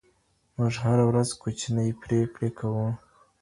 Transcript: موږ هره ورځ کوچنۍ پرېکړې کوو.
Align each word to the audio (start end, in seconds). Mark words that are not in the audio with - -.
موږ 0.55 0.73
هره 0.83 1.03
ورځ 1.09 1.29
کوچنۍ 1.41 1.89
پرېکړې 2.03 2.49
کوو. 2.59 2.87